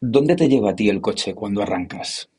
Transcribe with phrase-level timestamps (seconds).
[0.00, 2.30] ¿Dónde te lleva a ti el coche cuando arrancas?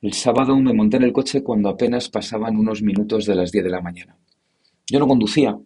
[0.00, 3.64] El sábado me monté en el coche cuando apenas pasaban unos minutos de las 10
[3.64, 4.16] de la mañana.
[4.86, 5.58] Yo no conducía,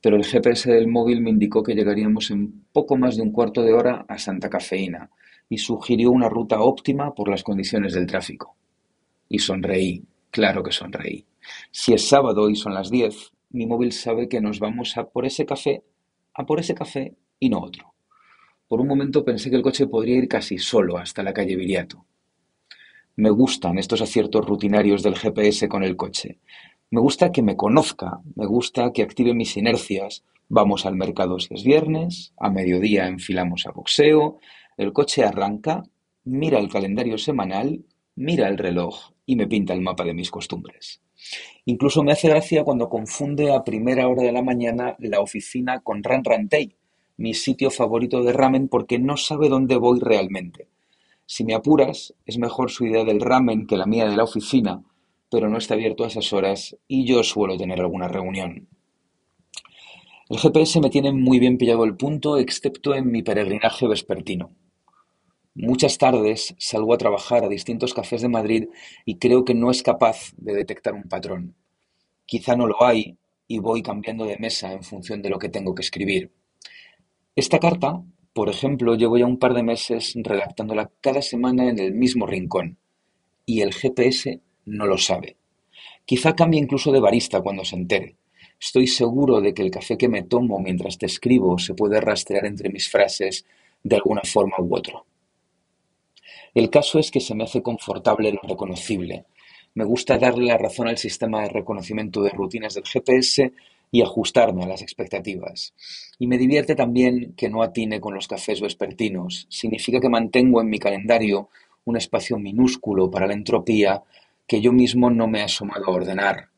[0.00, 3.60] pero el GPS del móvil me indicó que llegaríamos en poco más de un cuarto
[3.62, 5.10] de hora a Santa Cafeína
[5.50, 8.56] y sugirió una ruta óptima por las condiciones del tráfico.
[9.28, 11.26] Y sonreí, claro que sonreí.
[11.70, 15.26] Si es sábado y son las 10, mi móvil sabe que nos vamos a por
[15.26, 15.84] ese café,
[16.32, 17.93] a por ese café y no otro.
[18.68, 22.06] Por un momento pensé que el coche podría ir casi solo hasta la calle Viriato.
[23.16, 26.38] Me gustan estos aciertos rutinarios del GPS con el coche.
[26.90, 30.24] Me gusta que me conozca, me gusta que active mis inercias.
[30.48, 34.38] Vamos al mercado si es viernes, a mediodía enfilamos a boxeo,
[34.76, 35.84] el coche arranca,
[36.24, 37.84] mira el calendario semanal,
[38.16, 41.02] mira el reloj y me pinta el mapa de mis costumbres.
[41.64, 46.02] Incluso me hace gracia cuando confunde a primera hora de la mañana la oficina con
[46.02, 46.76] Ranrantei,
[47.16, 50.68] mi sitio favorito de ramen porque no sabe dónde voy realmente.
[51.26, 54.82] Si me apuras, es mejor su idea del ramen que la mía de la oficina,
[55.30, 58.68] pero no está abierto a esas horas y yo suelo tener alguna reunión.
[60.28, 64.52] El GPS me tiene muy bien pillado el punto, excepto en mi peregrinaje vespertino.
[65.54, 68.64] Muchas tardes salgo a trabajar a distintos cafés de Madrid
[69.04, 71.54] y creo que no es capaz de detectar un patrón.
[72.26, 75.74] Quizá no lo hay y voy cambiando de mesa en función de lo que tengo
[75.74, 76.32] que escribir.
[77.36, 78.00] Esta carta,
[78.32, 82.78] por ejemplo, llevo ya un par de meses redactándola cada semana en el mismo rincón,
[83.44, 85.36] y el GPS no lo sabe.
[86.04, 88.16] Quizá cambie incluso de barista cuando se entere.
[88.60, 92.46] Estoy seguro de que el café que me tomo mientras te escribo se puede rastrear
[92.46, 93.44] entre mis frases
[93.82, 95.02] de alguna forma u otra.
[96.54, 99.24] El caso es que se me hace confortable lo reconocible.
[99.74, 103.52] Me gusta darle la razón al sistema de reconocimiento de rutinas del GPS
[103.90, 105.74] y ajustarme a las expectativas.
[106.18, 109.46] Y me divierte también que no atine con los cafés vespertinos.
[109.50, 111.48] Significa que mantengo en mi calendario
[111.84, 114.02] un espacio minúsculo para la entropía
[114.46, 116.48] que yo mismo no me he asomado a ordenar.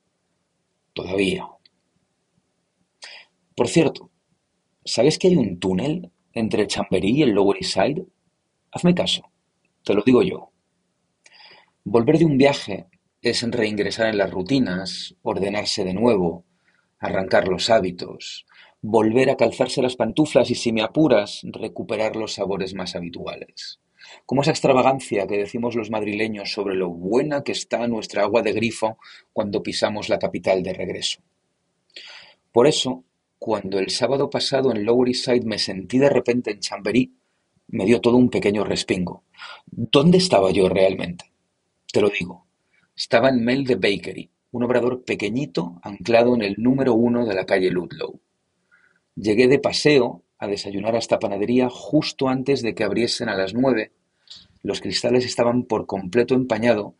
[0.92, 1.46] Todavía.
[3.54, 4.10] Por cierto,
[4.84, 8.06] ¿sabes que hay un túnel entre Chamberí y el Lower East Side?
[8.70, 9.30] Hazme caso,
[9.82, 10.50] te lo digo yo.
[11.84, 12.86] Volver de un viaje
[13.22, 16.44] es reingresar en las rutinas, ordenarse de nuevo,
[16.98, 18.46] arrancar los hábitos,
[18.80, 23.80] volver a calzarse las pantuflas y, si me apuras, recuperar los sabores más habituales.
[24.24, 28.52] Como esa extravagancia que decimos los madrileños sobre lo buena que está nuestra agua de
[28.52, 28.98] grifo
[29.32, 31.20] cuando pisamos la capital de regreso.
[32.52, 33.04] Por eso,
[33.38, 37.12] cuando el sábado pasado en Lower East Side me sentí de repente en Chamberí,
[37.68, 39.24] me dio todo un pequeño respingo.
[39.66, 41.32] ¿Dónde estaba yo realmente?
[41.92, 42.46] Te lo digo.
[42.94, 47.44] Estaba en Mel de Bakery, un obrador pequeñito anclado en el número uno de la
[47.44, 48.18] calle Ludlow.
[49.14, 53.52] Llegué de paseo a desayunar a esta panadería justo antes de que abriesen a las
[53.52, 53.92] nueve.
[54.62, 56.94] Los cristales estaban por completo empañado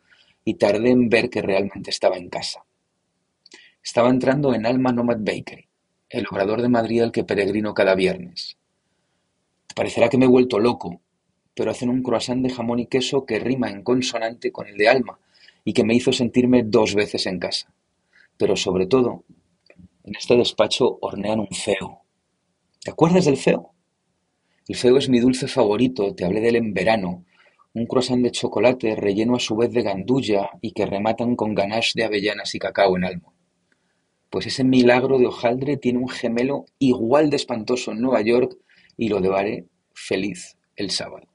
[0.45, 2.63] y tardé en ver que realmente estaba en casa.
[3.83, 5.67] Estaba entrando en Alma Nomad Bakery,
[6.09, 8.57] el obrador de Madrid al que peregrino cada viernes.
[9.75, 11.01] parecerá que me he vuelto loco,
[11.55, 14.89] pero hacen un croissant de jamón y queso que rima en consonante con el de
[14.89, 15.19] Alma,
[15.67, 17.73] y que me hizo sentirme dos veces en casa.
[18.37, 19.25] Pero sobre todo,
[20.05, 22.03] en este despacho hornean un feo.
[22.79, 23.73] ¿Te acuerdas del feo?
[24.65, 27.25] El feo es mi dulce favorito, te hablé de él en verano,
[27.73, 31.91] un croissant de chocolate relleno a su vez de gandulla y que rematan con ganache
[31.95, 33.33] de avellanas y cacao en almo.
[34.29, 38.55] Pues ese milagro de hojaldre tiene un gemelo igual de espantoso en Nueva York
[38.95, 41.27] y lo devaré feliz el sábado.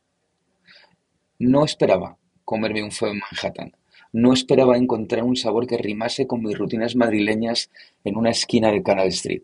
[1.39, 2.17] No esperaba
[2.47, 3.73] comerme un feo en Manhattan,
[4.13, 7.71] no esperaba encontrar un sabor que rimase con mis rutinas madrileñas
[8.05, 9.43] en una esquina de Canal Street.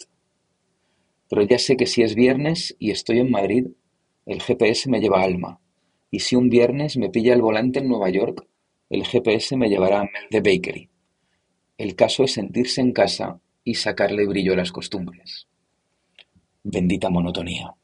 [1.28, 3.68] Pero ya sé que si es viernes y estoy en Madrid,
[4.26, 5.60] el GPS me lleva Alma.
[6.10, 8.46] Y si un viernes me pilla el volante en Nueva York,
[8.90, 10.88] el GPS me llevará a Mel de Bakery.
[11.76, 15.46] El caso es sentirse en casa y sacarle brillo a las costumbres.
[16.62, 17.74] Bendita monotonía.